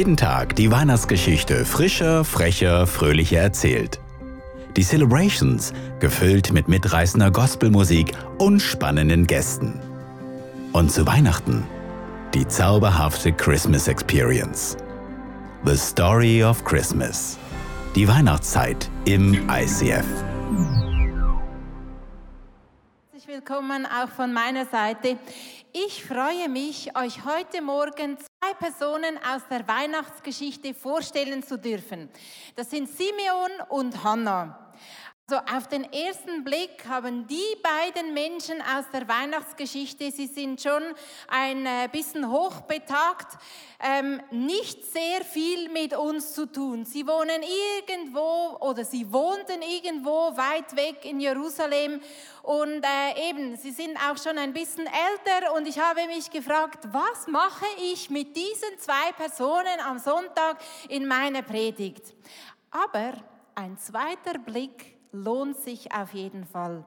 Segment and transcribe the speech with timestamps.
[0.00, 4.00] Jeden Tag die Weihnachtsgeschichte frischer, frecher, fröhlicher erzählt.
[4.74, 9.78] Die Celebrations gefüllt mit mitreißender Gospelmusik und spannenden Gästen.
[10.72, 11.66] Und zu Weihnachten
[12.32, 14.78] die zauberhafte Christmas Experience.
[15.66, 17.36] The Story of Christmas.
[17.94, 20.06] Die Weihnachtszeit im ICF.
[23.12, 25.18] Herzlich willkommen auch von meiner Seite.
[25.74, 28.16] Ich freue mich, euch heute Morgen
[28.50, 32.08] zwei Personen aus der Weihnachtsgeschichte vorstellen zu dürfen.
[32.56, 34.69] Das sind Simeon und Hannah.
[35.30, 40.82] Also auf den ersten Blick haben die beiden Menschen aus der Weihnachtsgeschichte, sie sind schon
[41.28, 43.38] ein äh, bisschen hochbetagt,
[43.78, 46.84] ähm, nicht sehr viel mit uns zu tun.
[46.84, 47.42] Sie wohnen
[47.78, 52.00] irgendwo oder sie wohnten irgendwo weit weg in Jerusalem
[52.42, 56.88] und äh, eben, sie sind auch schon ein bisschen älter und ich habe mich gefragt,
[56.90, 60.58] was mache ich mit diesen zwei Personen am Sonntag
[60.88, 62.14] in meiner Predigt?
[62.72, 63.12] Aber
[63.54, 66.84] ein zweiter Blick lohnt sich auf jeden Fall.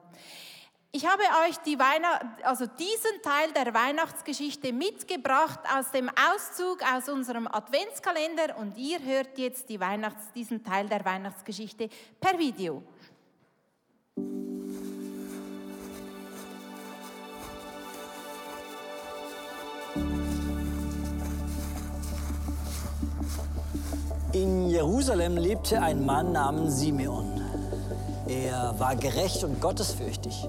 [0.96, 1.76] Ich habe euch die
[2.44, 9.36] also diesen Teil der Weihnachtsgeschichte mitgebracht aus dem Auszug aus unserem Adventskalender und ihr hört
[9.36, 11.88] jetzt die Weihnachts diesen Teil der Weihnachtsgeschichte
[12.20, 12.84] per Video.
[24.32, 27.33] In Jerusalem lebte ein Mann namens Simeon.
[28.26, 30.48] Er war gerecht und gottesfürchtig.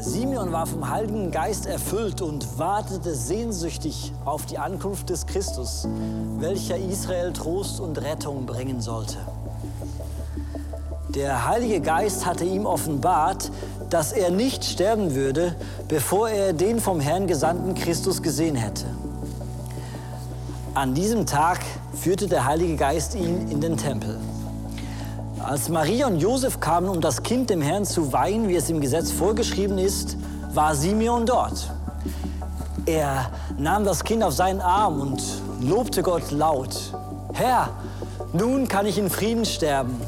[0.00, 5.88] Simeon war vom Heiligen Geist erfüllt und wartete sehnsüchtig auf die Ankunft des Christus,
[6.38, 9.16] welcher Israel Trost und Rettung bringen sollte.
[11.08, 13.50] Der Heilige Geist hatte ihm offenbart,
[13.90, 15.56] dass er nicht sterben würde,
[15.88, 18.84] bevor er den vom Herrn gesandten Christus gesehen hätte.
[20.74, 21.58] An diesem Tag
[21.92, 24.20] führte der Heilige Geist ihn in den Tempel.
[25.48, 28.82] Als Maria und Josef kamen, um das Kind dem Herrn zu weihen, wie es im
[28.82, 30.18] Gesetz vorgeschrieben ist,
[30.52, 31.70] war Simeon dort.
[32.84, 35.22] Er nahm das Kind auf seinen Arm und
[35.62, 36.92] lobte Gott laut.
[37.32, 37.70] Herr,
[38.34, 39.98] nun kann ich in Frieden sterben.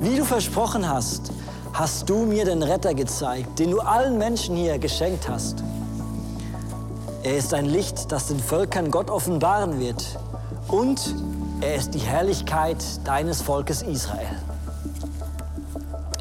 [0.00, 1.30] Wie du versprochen hast,
[1.72, 5.62] hast du mir den Retter gezeigt, den du allen Menschen hier geschenkt hast.
[7.22, 10.04] Er ist ein Licht, das den Völkern Gott offenbaren wird.
[10.66, 11.14] Und
[11.62, 14.36] er ist die Herrlichkeit deines Volkes Israel.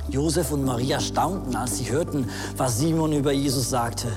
[0.10, 4.10] Josef und Maria staunten, als sie hörten, was Simon über Jesus sagte.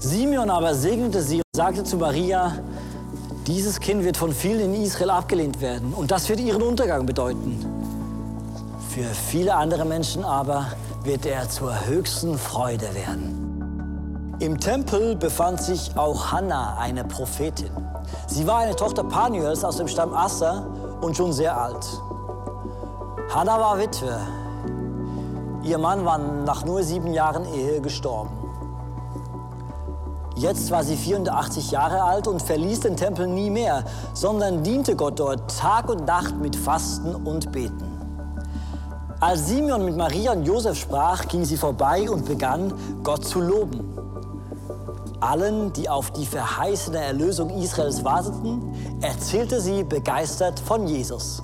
[0.00, 2.58] Simeon aber segnete sie und sagte zu Maria,
[3.46, 7.64] dieses Kind wird von vielen in Israel abgelehnt werden und das wird ihren Untergang bedeuten.
[8.88, 10.66] Für viele andere Menschen aber
[11.04, 14.36] wird er zur höchsten Freude werden.
[14.40, 17.70] Im Tempel befand sich auch Hannah, eine Prophetin.
[18.26, 20.66] Sie war eine Tochter Panuels aus dem Stamm Asser
[21.00, 21.86] und schon sehr alt.
[23.34, 24.18] Hannah war Witwe.
[25.62, 28.30] Ihr Mann war nach nur sieben Jahren Ehe gestorben.
[30.36, 33.84] Jetzt war sie 84 Jahre alt und verließ den Tempel nie mehr,
[34.14, 38.00] sondern diente Gott dort Tag und Nacht mit Fasten und Beten.
[39.20, 42.72] Als Simeon mit Maria und Josef sprach, ging sie vorbei und begann,
[43.02, 43.89] Gott zu loben.
[45.20, 51.42] Allen, die auf die verheißene Erlösung Israels warteten, erzählte sie begeistert von Jesus.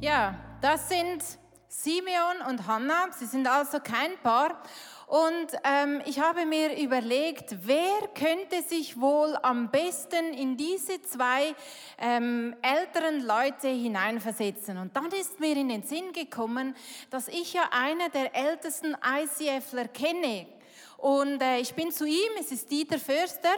[0.00, 1.22] Ja, das sind
[1.68, 3.08] Simeon und Hannah.
[3.18, 4.62] Sie sind also kein Paar.
[5.06, 11.54] Und ähm, ich habe mir überlegt, wer könnte sich wohl am besten in diese zwei
[11.98, 14.78] ähm, älteren Leute hineinversetzen.
[14.78, 16.74] Und dann ist mir in den Sinn gekommen,
[17.10, 20.46] dass ich ja einer der ältesten ICFler kenne.
[20.96, 23.54] Und äh, ich bin zu ihm, es ist Dieter Förster,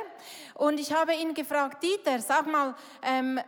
[0.55, 3.39] und ich habe ihn gefragt, Dieter, sag mal, ähm,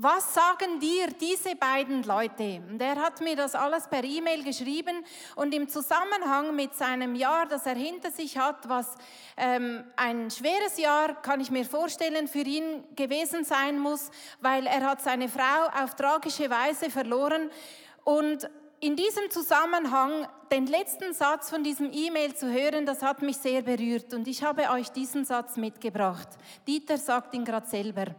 [0.00, 2.62] was sagen dir diese beiden Leute?
[2.70, 5.04] Und er hat mir das alles per E-Mail geschrieben
[5.34, 8.94] und im Zusammenhang mit seinem Jahr, das er hinter sich hat, was
[9.36, 14.86] ähm, ein schweres Jahr, kann ich mir vorstellen, für ihn gewesen sein muss, weil er
[14.86, 17.50] hat seine Frau auf tragische Weise verloren
[18.04, 18.48] und
[18.78, 23.62] in diesem Zusammenhang den letzten Satz von diesem E-Mail zu hören, das hat mich sehr
[23.62, 26.28] berührt und ich habe euch diesen Satz mitgebracht.
[26.68, 28.14] Dieter sagt ihn gerade selber.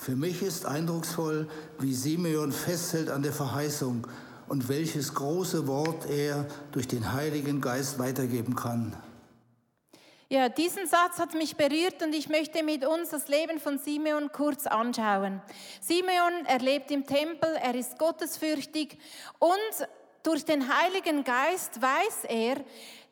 [0.00, 1.46] Für mich ist eindrucksvoll,
[1.78, 4.06] wie Simeon festhält an der Verheißung
[4.48, 8.96] und welches große Wort er durch den Heiligen Geist weitergeben kann.
[10.30, 14.32] Ja, diesen Satz hat mich berührt und ich möchte mit uns das Leben von Simeon
[14.32, 15.42] kurz anschauen.
[15.82, 18.96] Simeon, er lebt im Tempel, er ist gottesfürchtig
[19.38, 19.86] und
[20.22, 22.56] durch den Heiligen Geist weiß er,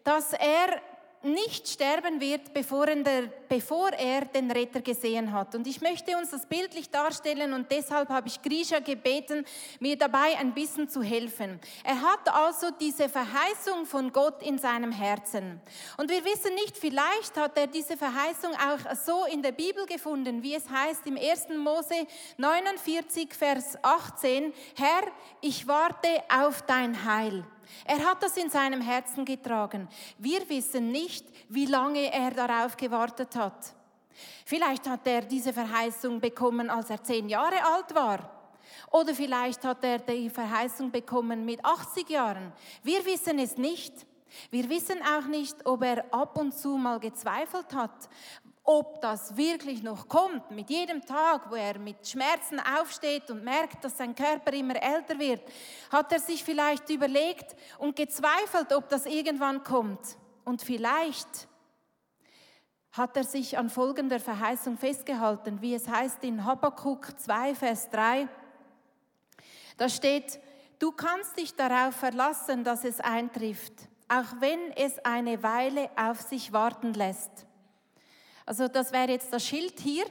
[0.05, 0.81] dass er
[1.23, 5.55] nicht sterben wird, bevor er, bevor er, den Retter gesehen hat.
[5.55, 9.45] Und ich möchte uns das bildlich darstellen und deshalb habe ich Grisha gebeten,
[9.81, 11.61] mir dabei ein bisschen zu helfen.
[11.85, 15.61] Er hat also diese Verheißung von Gott in seinem Herzen.
[15.97, 20.43] Und wir wissen nicht, vielleicht hat er diese Verheißung auch so in der Bibel gefunden,
[20.43, 21.49] wie es heißt im 1.
[21.57, 22.07] Mose
[22.37, 25.03] 49, Vers 18, Herr,
[25.41, 27.45] ich warte auf dein Heil.
[27.85, 29.89] Er hat das in seinem Herzen getragen.
[30.19, 33.75] Wir wissen nicht, wie lange er darauf gewartet hat.
[34.45, 38.39] Vielleicht hat er diese Verheißung bekommen, als er zehn Jahre alt war.
[38.91, 42.53] Oder vielleicht hat er die Verheißung bekommen mit 80 Jahren.
[42.83, 44.07] Wir wissen es nicht.
[44.51, 48.09] Wir wissen auch nicht, ob er ab und zu mal gezweifelt hat,
[48.71, 53.83] ob das wirklich noch kommt, mit jedem Tag, wo er mit Schmerzen aufsteht und merkt,
[53.83, 55.41] dass sein Körper immer älter wird,
[55.91, 60.19] hat er sich vielleicht überlegt und gezweifelt, ob das irgendwann kommt.
[60.45, 61.49] Und vielleicht
[62.93, 68.29] hat er sich an folgender Verheißung festgehalten, wie es heißt in Habakkuk 2, Vers 3.
[69.79, 70.39] Da steht,
[70.79, 73.73] du kannst dich darauf verlassen, dass es eintrifft,
[74.09, 77.48] auch wenn es eine Weile auf sich warten lässt.
[78.49, 80.07] Also das wäre jetzt das Schild hier.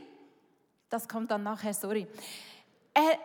[0.90, 2.06] Das kommt dann nachher, sorry.
[2.94, 3.18] Er,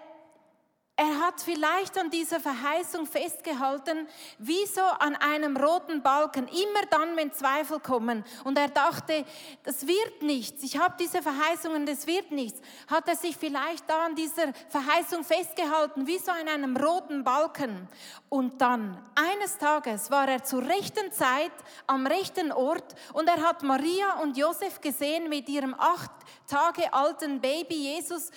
[0.94, 4.06] er hat vielleicht an dieser Verheißung festgehalten,
[4.38, 8.22] wie so an einem roten Balken, immer dann, wenn Zweifel kommen.
[8.44, 9.24] Und er dachte,
[9.64, 12.60] das wird nichts, ich habe diese Verheißungen, das wird nichts.
[12.88, 17.88] Hat er sich vielleicht da an dieser Verheißung festgehalten, wie so an einem roten Balken.
[18.28, 21.52] Und dann, eines Tages, war er zur rechten Zeit
[21.86, 26.10] am rechten Ort und er hat Maria und Josef gesehen mit ihrem acht
[26.46, 28.30] Tage alten Baby Jesus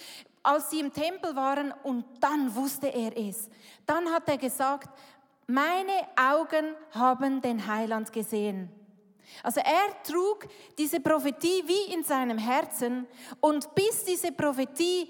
[0.46, 3.50] als sie im Tempel waren und dann wusste er es.
[3.86, 4.90] Dann hat er gesagt,
[5.48, 8.70] meine Augen haben den Heiland gesehen.
[9.44, 10.48] Also er trug
[10.78, 13.08] diese Prophetie wie in seinem Herzen
[13.40, 15.10] und bis diese Prophetie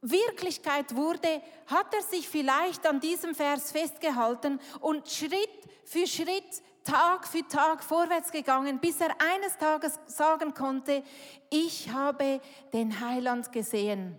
[0.00, 5.48] Wirklichkeit wurde, hat er sich vielleicht an diesem Vers festgehalten und Schritt
[5.84, 11.02] für Schritt, Tag für Tag vorwärts gegangen, bis er eines Tages sagen konnte,
[11.48, 12.40] ich habe
[12.74, 14.18] den Heiland gesehen.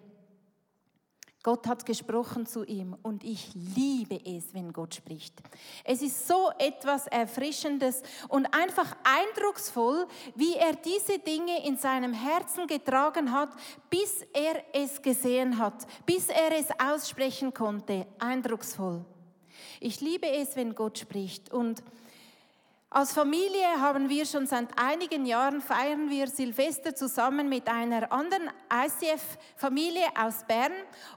[1.46, 5.36] Gott hat gesprochen zu ihm und ich liebe es, wenn Gott spricht.
[5.84, 12.66] Es ist so etwas Erfrischendes und einfach eindrucksvoll, wie er diese Dinge in seinem Herzen
[12.66, 13.50] getragen hat,
[13.92, 18.08] bis er es gesehen hat, bis er es aussprechen konnte.
[18.18, 19.06] Eindrucksvoll.
[19.80, 21.84] Ich liebe es, wenn Gott spricht und
[22.96, 28.50] als Familie haben wir schon seit einigen Jahren feiern wir Silvester zusammen mit einer anderen
[28.72, 30.72] ICF-Familie aus Bern.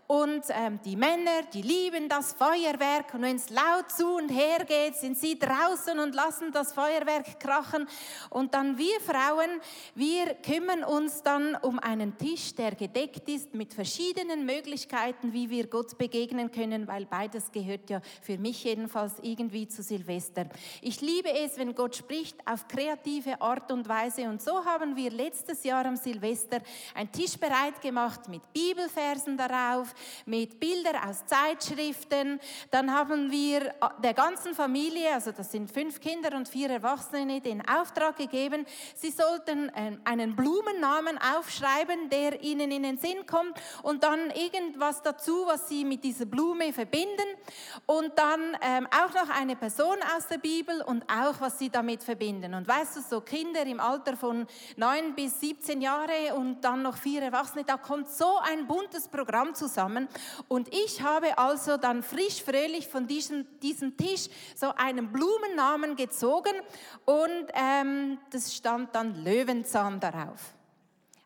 [0.08, 3.14] Und ähm, die Männer, die lieben das Feuerwerk.
[3.14, 7.38] Und wenn es laut zu und her geht, sind sie draußen und lassen das Feuerwerk
[7.38, 7.86] krachen.
[8.30, 9.60] Und dann wir Frauen,
[9.94, 15.68] wir kümmern uns dann um einen Tisch, der gedeckt ist mit verschiedenen Möglichkeiten, wie wir
[15.68, 20.46] Gott begegnen können, weil beides gehört ja für mich jedenfalls irgendwie zu Silvester.
[20.82, 24.22] Ich liebe es, wenn denn Gott spricht auf kreative Art und Weise.
[24.22, 26.60] Und so haben wir letztes Jahr am Silvester
[26.94, 29.94] einen Tisch bereit gemacht mit Bibelversen darauf,
[30.24, 32.40] mit Bildern aus Zeitschriften.
[32.70, 37.62] Dann haben wir der ganzen Familie, also das sind fünf Kinder und vier Erwachsene, den
[37.68, 44.02] Auftrag gegeben, sie sollten ähm, einen Blumennamen aufschreiben, der ihnen in den Sinn kommt und
[44.04, 47.28] dann irgendwas dazu, was sie mit dieser Blume verbinden
[47.86, 52.02] und dann ähm, auch noch eine Person aus der Bibel und auch, was sie damit
[52.02, 52.54] verbinden.
[52.54, 54.46] Und weißt du, so Kinder im Alter von
[54.76, 59.54] 9 bis 17 Jahre und dann noch vier Erwachsene, da kommt so ein buntes Programm
[59.54, 60.08] zusammen.
[60.48, 66.54] Und ich habe also dann frisch, fröhlich von diesem, diesem Tisch so einen Blumennamen gezogen
[67.04, 70.54] und ähm, das stand dann Löwenzahn darauf.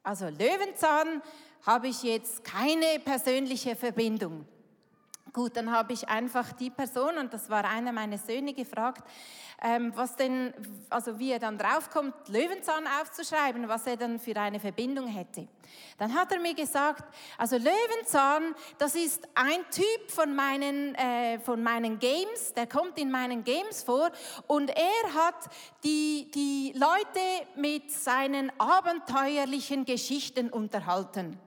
[0.02, 1.22] Also Löwenzahn
[1.64, 4.46] habe ich jetzt keine persönliche Verbindung.
[5.32, 9.02] Gut, dann habe ich einfach die Person, und das war einer meiner Söhne, gefragt,
[9.62, 10.52] ähm, was denn,
[10.90, 15.48] also wie er dann draufkommt, Löwenzahn aufzuschreiben, was er dann für eine Verbindung hätte.
[15.96, 17.04] Dann hat er mir gesagt,
[17.38, 23.10] also Löwenzahn, das ist ein Typ von meinen, äh, von meinen Games, der kommt in
[23.10, 24.10] meinen Games vor
[24.48, 25.48] und er hat
[25.82, 31.38] die, die Leute mit seinen abenteuerlichen Geschichten unterhalten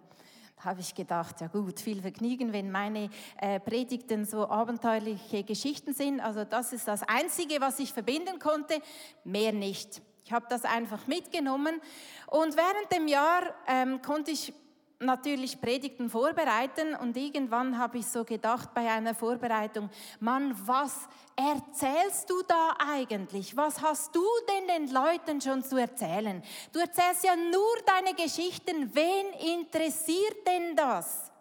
[0.66, 6.20] habe ich gedacht, ja gut, viel Vergnügen, wenn meine äh, Predigten so abenteuerliche Geschichten sind.
[6.20, 8.82] Also das ist das Einzige, was ich verbinden konnte,
[9.24, 10.02] mehr nicht.
[10.26, 11.80] Ich habe das einfach mitgenommen
[12.28, 14.54] und während dem Jahr ähm, konnte ich
[15.00, 22.30] natürlich Predigten vorbereiten und irgendwann habe ich so gedacht bei einer Vorbereitung, Mann, was erzählst
[22.30, 23.56] du da eigentlich?
[23.58, 26.42] Was hast du denn den Leuten schon zu erzählen?
[26.72, 28.92] Du erzählst ja nur deine Geschichten.
[28.94, 31.32] Wen interessiert denn das?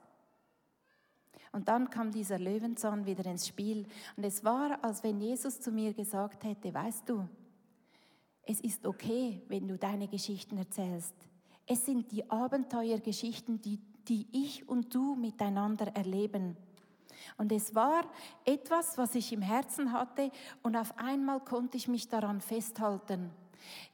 [1.52, 5.70] Und dann kam dieser Löwenzahn wieder ins Spiel und es war, als wenn Jesus zu
[5.70, 7.28] mir gesagt hätte, weißt du,
[8.42, 11.14] es ist okay, wenn du deine Geschichten erzählst.
[11.66, 13.78] Es sind die Abenteuergeschichten, die,
[14.08, 16.56] die ich und du miteinander erleben.
[17.36, 18.04] Und es war
[18.44, 20.30] etwas, was ich im Herzen hatte
[20.62, 23.30] und auf einmal konnte ich mich daran festhalten.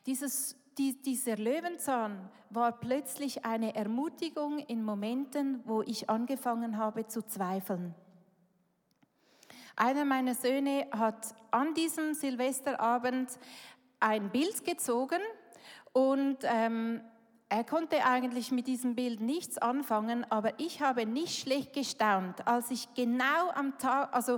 [0.06, 7.22] Dieses, die, dieser Löwenzahn war plötzlich eine Ermutigung in Momenten, wo ich angefangen habe zu
[7.22, 7.94] zweifeln.
[9.76, 13.38] Einer meiner Söhne hat an diesem Silvesterabend
[14.00, 15.20] ein Bild gezogen
[15.92, 17.00] und ähm,
[17.50, 22.70] er konnte eigentlich mit diesem Bild nichts anfangen, aber ich habe nicht schlecht gestaunt, als
[22.70, 24.36] ich genau am Tag, also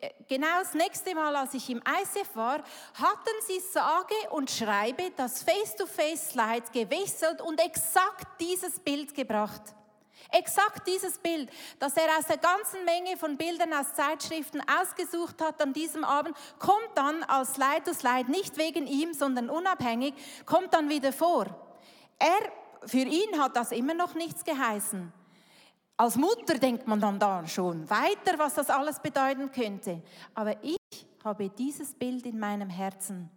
[0.00, 5.10] äh, genau das nächste Mal, als ich im ICF war, hatten sie sage und schreibe
[5.14, 9.74] das Face-to-Face-Slide gewechselt und exakt dieses Bild gebracht.
[10.30, 15.60] Exakt dieses Bild, das er aus der ganzen Menge von Bildern aus Zeitschriften ausgesucht hat
[15.60, 20.14] an diesem Abend, kommt dann als Slide-to-Slide, nicht wegen ihm, sondern unabhängig,
[20.46, 21.63] kommt dann wieder vor.
[22.18, 22.52] Er,
[22.86, 25.12] für ihn hat das immer noch nichts geheißen.
[25.96, 30.02] Als Mutter denkt man dann da schon weiter, was das alles bedeuten könnte.
[30.34, 33.30] Aber ich habe dieses Bild in meinem Herzen.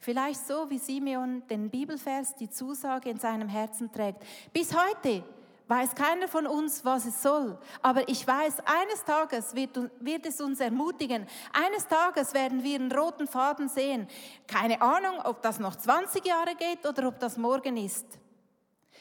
[0.00, 4.22] Vielleicht so wie Simeon den Bibelvers, die Zusage in seinem Herzen trägt.
[4.52, 5.24] Bis heute
[5.68, 7.58] weiß keiner von uns, was es soll.
[7.82, 11.26] Aber ich weiß, eines Tages wird, wird, es uns ermutigen.
[11.52, 14.08] Eines Tages werden wir einen roten Faden sehen.
[14.46, 18.06] Keine Ahnung, ob das noch 20 Jahre geht oder ob das morgen ist.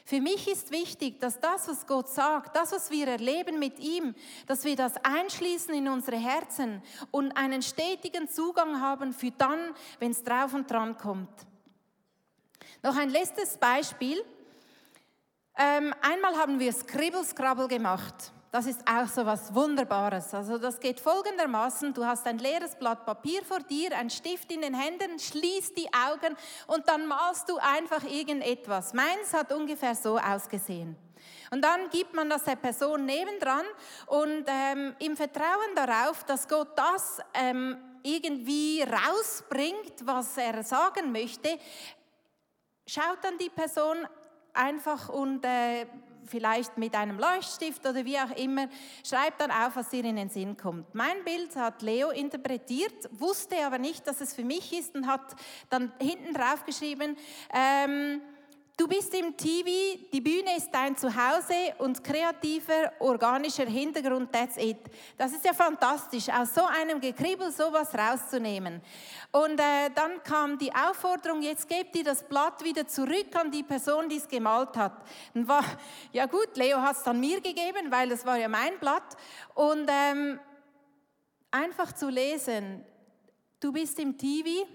[0.05, 4.15] Für mich ist wichtig, dass das, was Gott sagt, das, was wir erleben mit ihm,
[4.45, 6.81] dass wir das einschließen in unsere Herzen
[7.11, 9.59] und einen stetigen Zugang haben für dann,
[9.99, 11.29] wenn es drauf und dran kommt.
[12.83, 14.23] Noch ein letztes Beispiel.
[15.59, 18.31] Ähm, einmal haben wir Scribble-Scrabble gemacht.
[18.51, 20.33] Das ist auch so was Wunderbares.
[20.33, 24.61] Also das geht folgendermaßen, du hast ein leeres Blatt Papier vor dir, einen Stift in
[24.61, 26.35] den Händen, schließt die Augen
[26.67, 28.93] und dann malst du einfach irgendetwas.
[28.93, 30.95] Meins hat ungefähr so ausgesehen.
[31.51, 33.65] Und dann gibt man das der Person nebendran
[34.05, 41.57] und ähm, im Vertrauen darauf, dass Gott das ähm, irgendwie rausbringt, was er sagen möchte,
[42.85, 44.07] schaut dann die Person
[44.57, 45.85] einfach und äh,
[46.27, 48.67] vielleicht mit einem Leuchtstift oder wie auch immer,
[49.03, 50.93] schreibt dann auf, was dir in den Sinn kommt.
[50.93, 55.35] Mein Bild hat Leo interpretiert, wusste aber nicht, dass es für mich ist und hat
[55.69, 57.17] dann hinten drauf geschrieben,
[57.53, 58.21] ähm,
[58.79, 64.77] Du bist im TV, die Bühne ist dein Zuhause und kreativer, organischer Hintergrund, that's it.
[65.17, 68.79] Das ist ja fantastisch, aus so einem Gekribbel sowas rauszunehmen.
[69.31, 73.63] Und äh, dann kam die Aufforderung, jetzt gebt ihr das Blatt wieder zurück an die
[73.63, 74.93] Person, die es gemalt hat.
[75.33, 75.65] Und war,
[76.11, 79.17] ja gut, Leo hat es dann mir gegeben, weil es war ja mein Blatt.
[79.55, 80.39] Und ähm,
[81.49, 82.85] einfach zu lesen,
[83.59, 84.67] du bist im TV,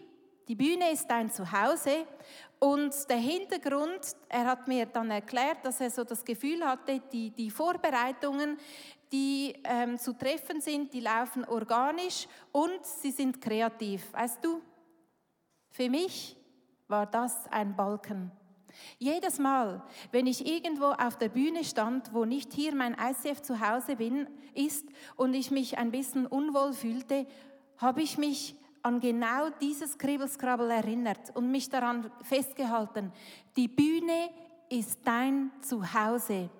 [0.48, 2.04] die Bühne ist dein Zuhause
[2.62, 7.30] und der Hintergrund, er hat mir dann erklärt, dass er so das Gefühl hatte, die,
[7.30, 8.56] die Vorbereitungen,
[9.10, 14.12] die ähm, zu treffen sind, die laufen organisch und sie sind kreativ.
[14.12, 14.62] Weißt du,
[15.70, 16.36] für mich
[16.86, 18.30] war das ein Balken.
[18.96, 23.58] Jedes Mal, wenn ich irgendwo auf der Bühne stand, wo nicht hier mein ICF zu
[23.58, 27.26] Hause bin, ist und ich mich ein bisschen unwohl fühlte,
[27.78, 33.12] habe ich mich an genau dieses Kribbelskrabbel erinnert und mich daran festgehalten.
[33.56, 34.30] Die Bühne
[34.68, 36.50] ist dein Zuhause.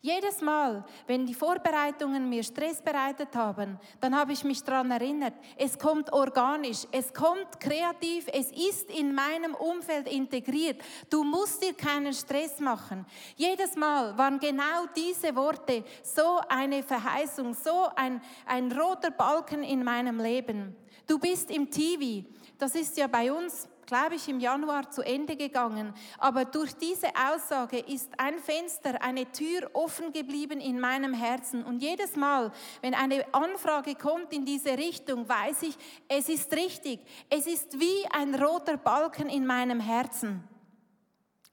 [0.00, 5.34] Jedes Mal, wenn die Vorbereitungen mir Stress bereitet haben, dann habe ich mich daran erinnert,
[5.56, 10.82] es kommt organisch, es kommt kreativ, es ist in meinem Umfeld integriert.
[11.08, 13.06] Du musst dir keinen Stress machen.
[13.36, 19.82] Jedes Mal waren genau diese Worte so eine Verheißung, so ein, ein roter Balken in
[19.82, 20.76] meinem Leben.
[21.06, 22.26] Du bist im TV.
[22.58, 25.92] Das ist ja bei uns glaube ich, im Januar zu Ende gegangen.
[26.18, 31.64] Aber durch diese Aussage ist ein Fenster, eine Tür offen geblieben in meinem Herzen.
[31.64, 35.76] Und jedes Mal, wenn eine Anfrage kommt in diese Richtung, weiß ich,
[36.08, 37.00] es ist richtig.
[37.30, 40.44] Es ist wie ein roter Balken in meinem Herzen.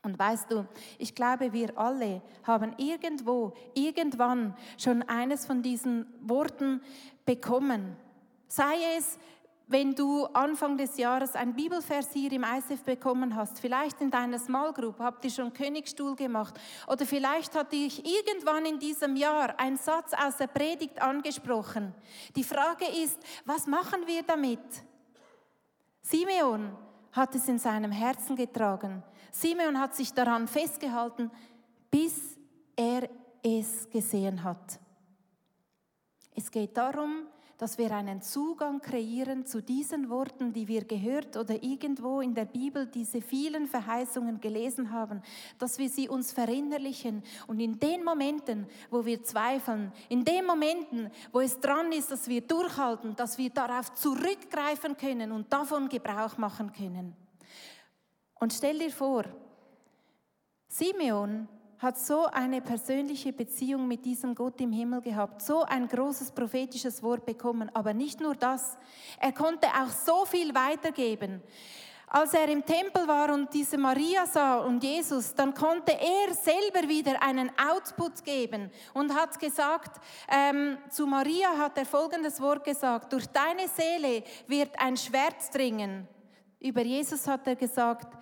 [0.04, 6.82] Und weißt du, ich glaube, wir alle haben irgendwo, irgendwann schon eines von diesen Worten
[7.24, 7.96] bekommen.
[8.48, 9.20] Sei es,
[9.72, 14.38] wenn du Anfang des Jahres ein Bibelvers hier im ISF bekommen hast, vielleicht in deiner
[14.38, 19.58] Small Group, habt ihr schon Königstuhl gemacht oder vielleicht hat dich irgendwann in diesem Jahr
[19.58, 21.94] ein Satz aus der Predigt angesprochen.
[22.36, 24.60] Die Frage ist, was machen wir damit?
[26.02, 26.76] Simeon
[27.14, 29.04] hat es in seinem Herzen getragen.
[29.32, 31.32] Simeon hat sich daran festgehalten,
[31.90, 32.38] bis
[32.76, 33.10] er
[33.42, 34.80] es gesehen hat.
[36.36, 37.28] Es geht darum,
[37.62, 42.46] dass wir einen Zugang kreieren zu diesen Worten, die wir gehört oder irgendwo in der
[42.46, 45.22] Bibel diese vielen Verheißungen gelesen haben,
[45.60, 51.12] dass wir sie uns verinnerlichen und in den Momenten, wo wir zweifeln, in den Momenten,
[51.32, 56.40] wo es dran ist, dass wir durchhalten, dass wir darauf zurückgreifen können und davon Gebrauch
[56.40, 57.16] machen können.
[58.40, 59.26] Und stell dir vor,
[60.68, 61.48] Simeon
[61.82, 67.02] hat so eine persönliche Beziehung mit diesem Gott im Himmel gehabt, so ein großes prophetisches
[67.02, 67.72] Wort bekommen.
[67.74, 68.78] Aber nicht nur das,
[69.20, 71.42] er konnte auch so viel weitergeben.
[72.06, 76.88] Als er im Tempel war und diese Maria sah und Jesus, dann konnte er selber
[76.88, 83.12] wieder einen Output geben und hat gesagt, ähm, zu Maria hat er folgendes Wort gesagt,
[83.12, 86.08] durch deine Seele wird ein Schwert dringen.
[86.60, 88.14] Über Jesus hat er gesagt,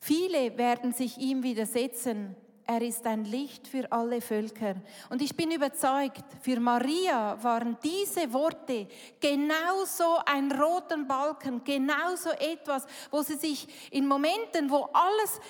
[0.00, 2.36] viele werden sich ihm widersetzen,
[2.70, 4.74] er ist ein Licht für alle Völker.
[5.08, 8.86] Und ich bin überzeugt, für Maria waren diese Worte
[9.18, 15.40] genauso ein roten Balken, genauso etwas, wo sie sich in Momenten, wo alles,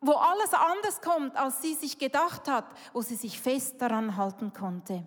[0.00, 2.64] wo alles anders kommt, als sie sich gedacht hat,
[2.94, 5.06] wo sie sich fest daran halten konnte.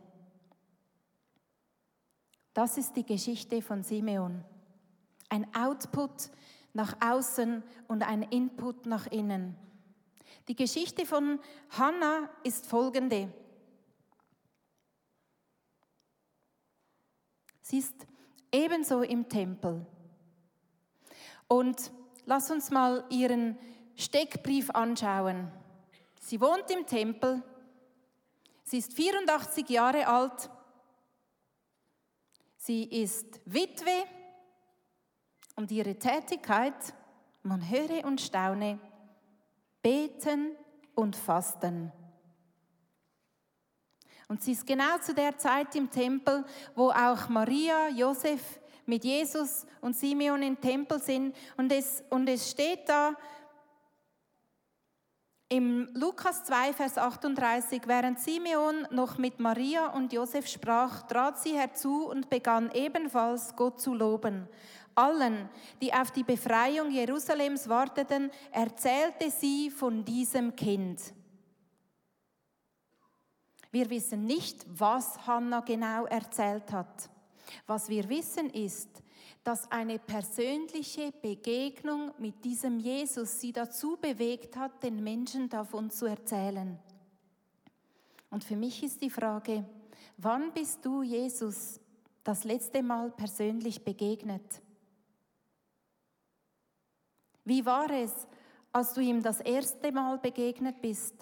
[2.53, 4.45] Das ist die Geschichte von Simeon.
[5.29, 6.29] Ein Output
[6.73, 9.55] nach außen und ein Input nach innen.
[10.49, 13.31] Die Geschichte von Hannah ist folgende.
[17.61, 17.93] Sie ist
[18.51, 19.85] ebenso im Tempel.
[21.47, 21.91] Und
[22.25, 23.59] lass uns mal ihren
[23.95, 25.51] Steckbrief anschauen.
[26.19, 27.43] Sie wohnt im Tempel.
[28.63, 30.49] Sie ist 84 Jahre alt.
[32.57, 34.03] Sie ist Witwe
[35.55, 36.95] und ihre Tätigkeit,
[37.43, 38.79] man höre und staune,
[39.81, 40.55] beten
[40.95, 41.91] und fasten.
[44.27, 49.65] Und sie ist genau zu der Zeit im Tempel, wo auch Maria, Josef mit Jesus
[49.81, 51.35] und Simeon im Tempel sind.
[51.57, 53.15] Und es, und es steht da
[55.51, 61.57] im Lukas 2, Vers 38, während Simeon noch mit Maria und Josef sprach, trat sie
[61.57, 64.47] herzu und begann ebenfalls Gott zu loben.
[64.99, 65.49] Allen,
[65.81, 71.13] die auf die Befreiung Jerusalems warteten, erzählte sie von diesem Kind.
[73.71, 77.09] Wir wissen nicht, was Hannah genau erzählt hat.
[77.65, 78.89] Was wir wissen ist,
[79.43, 86.07] dass eine persönliche Begegnung mit diesem Jesus sie dazu bewegt hat, den Menschen davon zu
[86.07, 86.77] erzählen.
[88.29, 89.65] Und für mich ist die Frage,
[90.17, 91.79] wann bist du Jesus
[92.23, 94.61] das letzte Mal persönlich begegnet?
[97.45, 98.27] Wie war es,
[98.71, 101.15] als du ihm das erste Mal begegnet bist?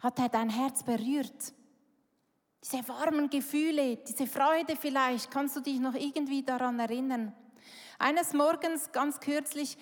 [0.00, 1.52] Hat er dein Herz berührt?
[2.62, 7.34] Diese warmen Gefühle, diese Freude vielleicht, kannst du dich noch irgendwie daran erinnern?
[7.98, 9.76] Eines Morgens, ganz kürzlich,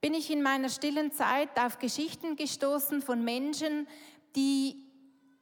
[0.00, 3.88] bin ich in meiner stillen Zeit auf Geschichten gestoßen von Menschen,
[4.36, 4.87] die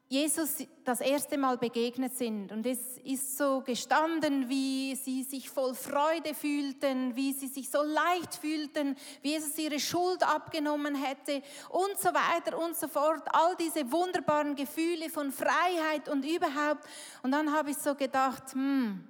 [0.09, 2.53] Jesus das erste Mal begegnet sind.
[2.53, 7.83] Und es ist so gestanden, wie sie sich voll Freude fühlten, wie sie sich so
[7.83, 13.25] leicht fühlten, wie Jesus ihre Schuld abgenommen hätte und so weiter und so fort.
[13.33, 16.85] All diese wunderbaren Gefühle von Freiheit und überhaupt.
[17.25, 19.03] Und dann habe ich so gedacht, hm,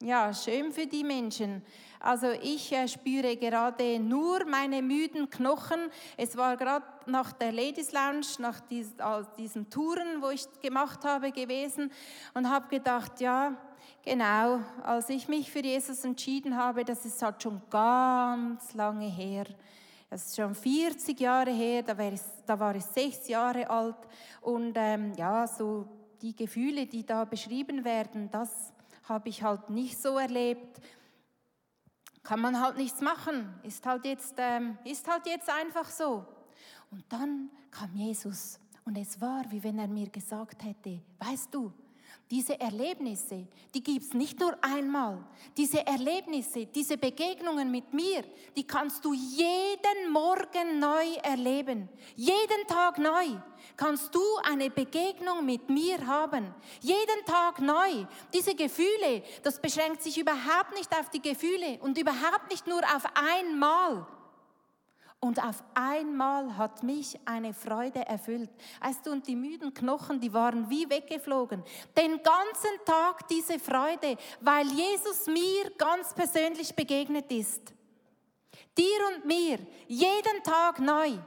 [0.00, 1.62] ja, schön für die Menschen.
[2.00, 5.90] Also ich äh, spüre gerade nur meine müden Knochen.
[6.16, 8.94] Es war gerade nach der Ladies Lounge, nach dies,
[9.36, 11.90] diesen Touren, wo ich gemacht habe, gewesen
[12.34, 13.56] und habe gedacht, ja,
[14.04, 19.46] genau, als ich mich für Jesus entschieden habe, das ist halt schon ganz lange her.
[20.10, 23.96] Das ist schon 40 Jahre her, da war ich, da war ich sechs Jahre alt
[24.40, 25.86] und ähm, ja, so
[26.22, 28.72] die Gefühle, die da beschrieben werden, das
[29.04, 30.80] habe ich halt nicht so erlebt.
[32.28, 36.26] Kann man halt nichts machen, ist halt jetzt, ähm, ist halt jetzt einfach so.
[36.90, 41.72] Und dann kam Jesus und es war, wie wenn er mir gesagt hätte, weißt du,
[42.30, 45.24] diese Erlebnisse, die gibt es nicht nur einmal.
[45.56, 48.22] Diese Erlebnisse, diese Begegnungen mit mir,
[48.54, 51.88] die kannst du jeden Morgen neu erleben.
[52.16, 53.38] Jeden Tag neu
[53.76, 56.54] kannst du eine Begegnung mit mir haben.
[56.80, 58.04] Jeden Tag neu.
[58.34, 63.04] Diese Gefühle, das beschränkt sich überhaupt nicht auf die Gefühle und überhaupt nicht nur auf
[63.14, 64.06] einmal.
[65.20, 68.50] Und auf einmal hat mich eine Freude erfüllt.
[68.80, 71.64] Weißt du, und die müden Knochen, die waren wie weggeflogen.
[71.96, 77.72] Den ganzen Tag diese Freude, weil Jesus mir ganz persönlich begegnet ist.
[78.76, 81.18] Dir und mir, jeden Tag neu.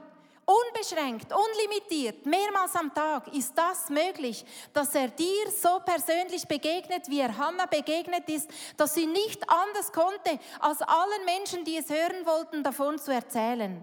[0.52, 7.20] Unbeschränkt, unlimitiert, mehrmals am Tag ist das möglich, dass er dir so persönlich begegnet, wie
[7.20, 12.26] er Hannah begegnet ist, dass sie nicht anders konnte, als allen Menschen, die es hören
[12.26, 13.82] wollten, davon zu erzählen.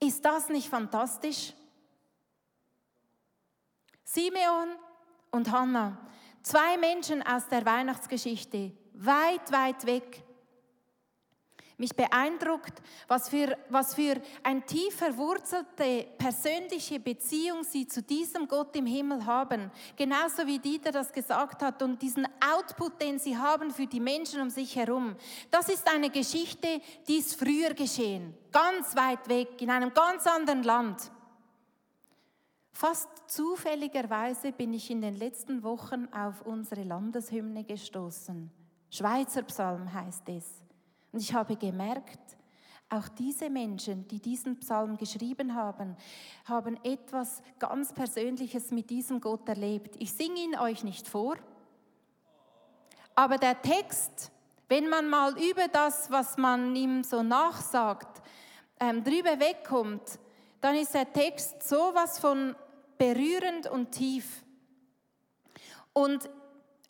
[0.00, 1.52] Ist das nicht fantastisch?
[4.04, 4.76] Simeon
[5.30, 5.98] und Hannah,
[6.42, 10.22] zwei Menschen aus der Weihnachtsgeschichte, weit, weit weg,
[11.78, 18.74] mich beeindruckt, was für, was für ein tief verwurzelte persönliche Beziehung sie zu diesem Gott
[18.76, 19.70] im Himmel haben.
[19.94, 24.40] Genauso wie Dieter das gesagt hat und diesen Output, den sie haben für die Menschen
[24.40, 25.16] um sich herum.
[25.50, 28.34] Das ist eine Geschichte, die ist früher geschehen.
[28.52, 31.10] Ganz weit weg, in einem ganz anderen Land.
[32.72, 38.50] Fast zufälligerweise bin ich in den letzten Wochen auf unsere Landeshymne gestoßen.
[38.90, 40.65] Schweizer Psalm heißt es.
[41.12, 42.36] Und ich habe gemerkt,
[42.88, 45.96] auch diese Menschen, die diesen Psalm geschrieben haben,
[46.44, 49.96] haben etwas ganz Persönliches mit diesem Gott erlebt.
[49.98, 51.36] Ich singe ihn euch nicht vor,
[53.14, 54.30] aber der Text,
[54.68, 58.22] wenn man mal über das, was man ihm so nachsagt,
[58.78, 60.18] ähm, drüber wegkommt,
[60.60, 62.54] dann ist der Text sowas von
[62.98, 64.44] berührend und tief.
[65.92, 66.28] Und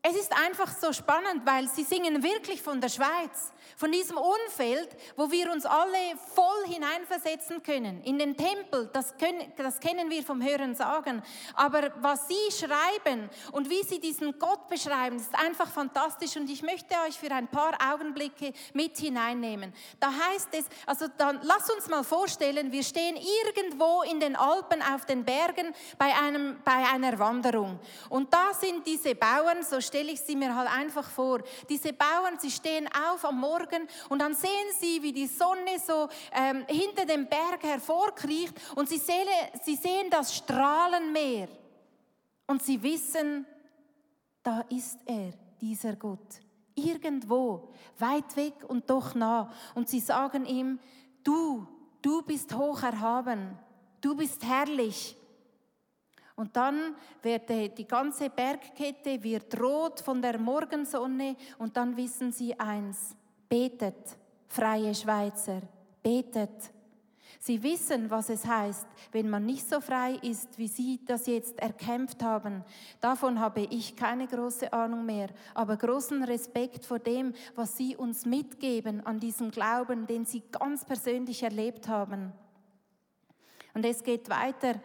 [0.09, 4.89] es ist einfach so spannend, weil sie singen wirklich von der Schweiz von diesem Umfeld,
[5.17, 5.99] wo wir uns alle
[6.35, 8.03] voll hineinversetzen können.
[8.05, 11.23] In den Tempel, das, können, das kennen wir vom Hören sagen.
[11.55, 16.37] Aber was Sie schreiben und wie Sie diesen Gott beschreiben, ist einfach fantastisch.
[16.37, 19.75] Und ich möchte euch für ein paar Augenblicke mit hineinnehmen.
[20.01, 24.83] Da heißt es, also dann lass uns mal vorstellen, wir stehen irgendwo in den Alpen
[24.83, 27.79] auf den Bergen bei, einem, bei einer Wanderung.
[28.09, 32.39] Und da sind diese Bauern, so stelle ich sie mir halt einfach vor, diese Bauern,
[32.39, 37.07] sie stehen auf am Morgen und dann sehen sie, wie die Sonne so ähm, hinter
[37.07, 39.27] dem Berg hervorkriecht und sie sehen,
[39.65, 41.49] sie sehen das Strahlenmeer
[42.47, 43.47] und sie wissen,
[44.43, 45.33] da ist er,
[45.63, 46.43] dieser Gott.
[46.75, 49.51] Irgendwo, weit weg und doch nah.
[49.75, 50.79] Und sie sagen ihm,
[51.25, 51.67] du,
[52.03, 53.59] du bist hoch erhaben,
[54.03, 55.17] du bist herrlich.
[56.37, 62.59] Und dann wird die ganze Bergkette wird rot von der Morgensonne und dann wissen sie
[62.61, 63.17] eins,
[63.49, 65.63] Betet, freie Schweizer,
[66.03, 66.73] betet.
[67.39, 71.59] Sie wissen, was es heißt, wenn man nicht so frei ist, wie Sie das jetzt
[71.61, 72.65] erkämpft haben.
[73.01, 78.27] Davon habe ich keine große Ahnung mehr, aber großen Respekt vor dem, was Sie uns
[78.27, 82.33] mitgeben an diesem Glauben, den Sie ganz persönlich erlebt haben.
[83.75, 84.81] Und es geht weiter.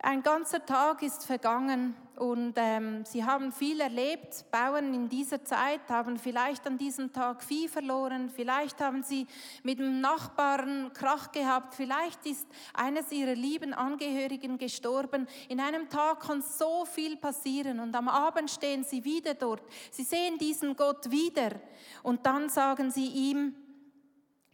[0.00, 4.44] Ein ganzer Tag ist vergangen und ähm, sie haben viel erlebt.
[4.52, 9.26] Bauern in dieser Zeit haben vielleicht an diesem Tag Vieh verloren, vielleicht haben sie
[9.64, 15.26] mit dem Nachbarn Krach gehabt, vielleicht ist eines ihrer lieben Angehörigen gestorben.
[15.48, 19.64] In einem Tag kann so viel passieren und am Abend stehen sie wieder dort.
[19.90, 21.50] Sie sehen diesen Gott wieder
[22.04, 23.56] und dann sagen sie ihm,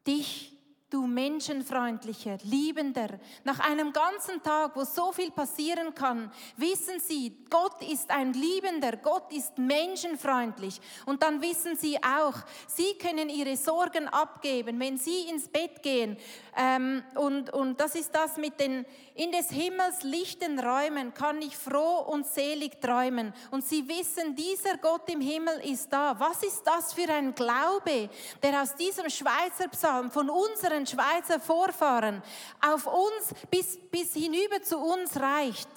[0.07, 0.54] dich
[0.91, 3.19] du menschenfreundlicher, liebender.
[3.43, 8.97] Nach einem ganzen Tag, wo so viel passieren kann, wissen Sie, Gott ist ein liebender,
[8.99, 10.81] Gott ist menschenfreundlich.
[11.07, 12.35] Und dann wissen Sie auch,
[12.67, 16.17] Sie können Ihre Sorgen abgeben, wenn Sie ins Bett gehen.
[16.57, 18.85] Ähm, und, und das ist das mit den
[19.17, 23.33] in des Himmels lichten Räumen kann ich froh und selig träumen.
[23.53, 26.19] Und Sie wissen, dieser Gott im Himmel ist da.
[26.19, 28.11] Was ist das für ein Glaube,
[28.43, 32.23] der aus diesem Schweizer Psalm von unseren unseren Schweizer Vorfahren
[32.61, 35.69] auf uns bis, bis hinüber zu uns reicht.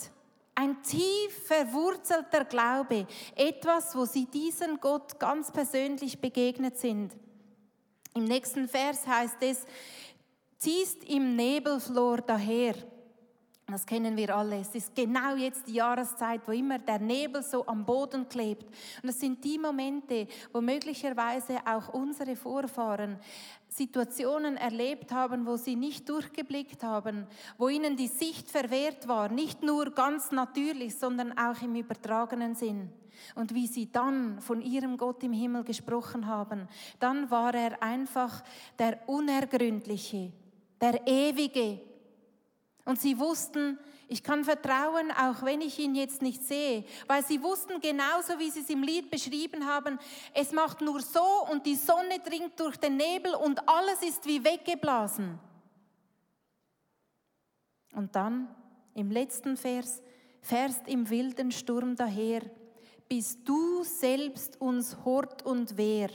[0.56, 7.14] Ein tief verwurzelter Glaube, etwas, wo sie diesen Gott ganz persönlich begegnet sind.
[8.16, 9.66] Im nächsten Vers heißt es,
[10.58, 12.74] ziehst im Nebelflor daher.
[13.70, 14.62] Das kennen wir alle.
[14.62, 18.66] Es ist genau jetzt die Jahreszeit, wo immer der Nebel so am Boden klebt.
[19.04, 23.20] Und es sind die Momente, wo möglicherweise auch unsere Vorfahren
[23.70, 27.28] Situationen erlebt haben, wo sie nicht durchgeblickt haben,
[27.58, 32.90] wo ihnen die Sicht verwehrt war, nicht nur ganz natürlich, sondern auch im übertragenen Sinn.
[33.36, 36.68] Und wie sie dann von ihrem Gott im Himmel gesprochen haben,
[37.00, 38.44] dann war er einfach
[38.80, 40.32] der Unergründliche,
[40.80, 41.82] der Ewige,
[42.88, 47.44] und sie wussten, ich kann vertrauen, auch wenn ich ihn jetzt nicht sehe, weil sie
[47.44, 50.00] wussten genauso, wie sie es im Lied beschrieben haben,
[50.34, 54.42] es macht nur so und die Sonne dringt durch den Nebel und alles ist wie
[54.42, 55.38] weggeblasen.
[57.94, 58.48] Und dann
[58.94, 60.02] im letzten Vers,
[60.40, 62.42] fährst im wilden Sturm daher,
[63.10, 66.10] bist du selbst uns Hort und Wehr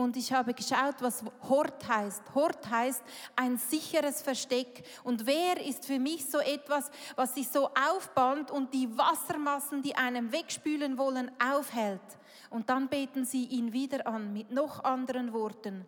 [0.00, 2.22] und ich habe geschaut, was Hort heißt.
[2.34, 3.02] Hort heißt
[3.36, 4.82] ein sicheres Versteck.
[5.04, 9.94] Und Wehr ist für mich so etwas, was sich so aufbahnt und die Wassermassen, die
[9.94, 12.00] einem wegspülen wollen, aufhält.
[12.48, 15.84] Und dann beten sie ihn wieder an mit noch anderen Worten.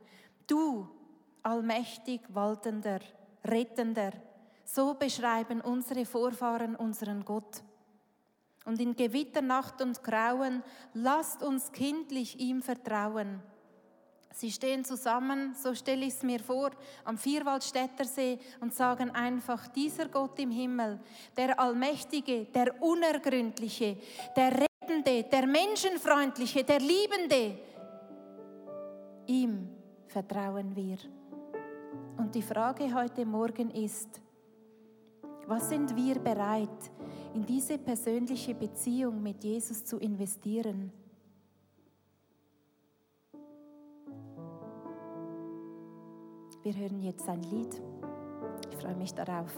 [0.46, 0.88] Du,
[1.42, 3.00] allmächtig waltender,
[3.44, 4.12] rettender.
[4.64, 7.62] So beschreiben unsere Vorfahren unseren Gott.
[8.64, 13.42] Und in Gewitternacht und Grauen lasst uns kindlich ihm vertrauen.
[14.34, 16.70] Sie stehen zusammen, so stelle ich es mir vor,
[17.04, 21.00] am Vierwaldstättersee und sagen einfach, dieser Gott im Himmel,
[21.36, 23.96] der Allmächtige, der Unergründliche,
[24.34, 27.58] der Rettende, der Menschenfreundliche, der Liebende,
[29.26, 29.68] ihm
[30.08, 30.98] vertrauen wir.
[32.16, 34.20] Und die Frage heute Morgen ist,
[35.46, 36.90] was sind wir bereit,
[37.34, 40.92] in diese persönliche Beziehung mit Jesus zu investieren?
[46.62, 47.82] Wir hören jetzt ein Lied.
[48.70, 49.50] Ich freue mich darauf.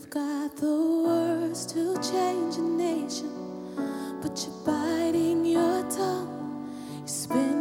[0.00, 3.28] You've got the words to change a nation,
[4.22, 6.72] but you're biting your tongue.
[7.02, 7.59] You spin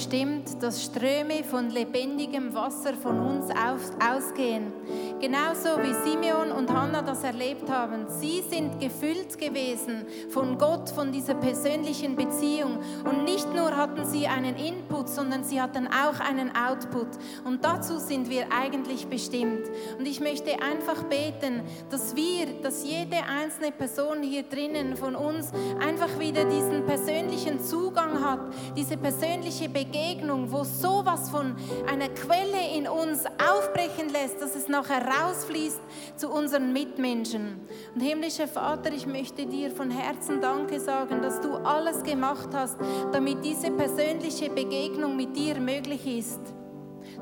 [0.00, 4.72] bestimmt, dass Ströme von lebendigem Wasser von uns auf, ausgehen?
[5.20, 8.06] Genauso wie Simeon und Hannah das erlebt haben.
[8.08, 12.78] Sie sind gefüllt gewesen von Gott, von dieser persönlichen Beziehung.
[13.04, 17.08] Und nicht nur hatten sie einen Input, sondern sie hatten auch einen Output.
[17.44, 19.68] Und dazu sind wir eigentlich bestimmt.
[19.98, 25.52] Und ich möchte einfach beten, dass wir, dass jede einzelne Person hier drinnen von uns
[25.86, 28.40] einfach wieder diesen persönlichen Zugang hat,
[28.74, 31.56] diese persönliche Begegnung, wo sowas von
[31.86, 35.80] einer Quelle in uns aufbrechen lässt, dass es nachher rausfließt
[36.16, 37.60] zu unseren Mitmenschen.
[37.94, 42.76] Und himmlischer Vater, ich möchte dir von Herzen Danke sagen, dass du alles gemacht hast,
[43.12, 46.40] damit diese persönliche Begegnung mit dir möglich ist.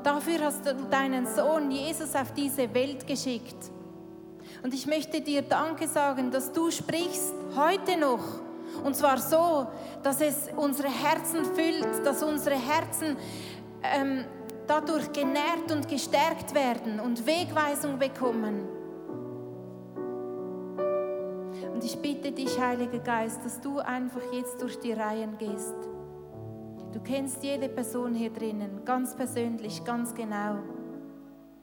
[0.03, 3.71] Dafür hast du deinen Sohn Jesus auf diese Welt geschickt.
[4.63, 8.23] Und ich möchte dir Danke sagen, dass du sprichst heute noch.
[8.83, 9.67] Und zwar so,
[10.03, 13.17] dass es unsere Herzen füllt, dass unsere Herzen
[13.83, 14.25] ähm,
[14.69, 18.67] dadurch genährt und gestärkt werden und Wegweisung bekommen.
[21.73, 25.75] Und ich bitte dich, Heiliger Geist, dass du einfach jetzt durch die Reihen gehst.
[26.91, 30.59] Du kennst jede Person hier drinnen, ganz persönlich, ganz genau.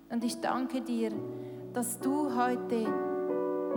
[0.09, 1.11] Und ich danke dir,
[1.73, 2.89] dass du heute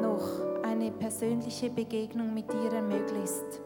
[0.01, 0.23] noch
[0.63, 3.61] eine persönliche Begegnung mit dir ermöglicht.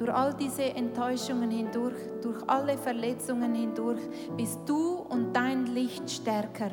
[0.00, 4.00] Durch all diese Enttäuschungen hindurch, durch alle Verletzungen hindurch,
[4.34, 6.70] bist du und dein Licht stärker.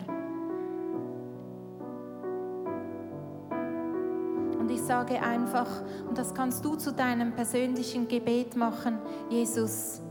[4.58, 5.68] Und ich sage einfach,
[6.08, 8.98] und das kannst du zu deinem persönlichen Gebet machen,
[9.30, 10.02] Jesus,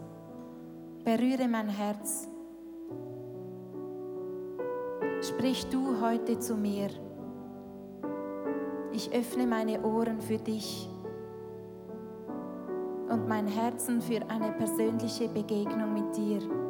[1.03, 2.29] berühre mein Herz.
[5.23, 6.91] Sprich du heute zu mir.
[8.93, 10.91] Ich öffne meine Ohren für dich
[13.09, 16.66] und mein Herzen für eine persönliche Begegnung mit dir.